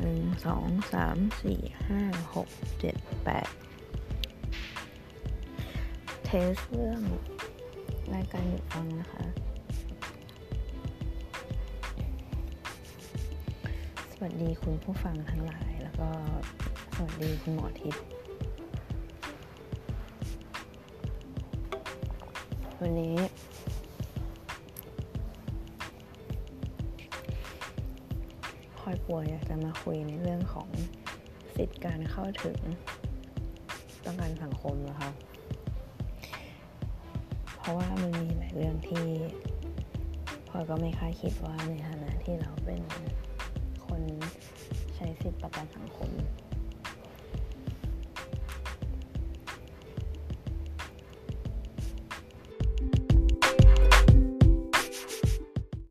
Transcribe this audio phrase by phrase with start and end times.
[0.00, 2.02] หนึ่งสองสามสี่ห้า
[2.34, 2.48] หก
[2.80, 3.48] เจ็ดแปด
[6.24, 7.02] เทสเรื่อง
[8.14, 9.24] รายการหยุดฟังนะคะ
[14.12, 16.08] สวัสดีคุณผู้ฟังทั้งหลาย แล้วก็
[16.94, 18.02] สวัสดีคุณหมอทิพย์
[22.80, 23.16] วันนี้
[28.88, 30.68] อยป่วอยากจะมาคุยในเรื่องของ
[31.56, 32.58] สิทธิการเข้าถึง
[34.04, 35.10] ต้องการสังคมนะคะ
[37.56, 39.06] เพราะว่ามันมีหลายเรื่องที่
[40.48, 42.82] พอยก็ไม่คาดคิดว่าในฐานะที่เราเป็น
[43.86, 44.02] คน
[44.94, 46.10] ใช้สิทธิประกันสังคม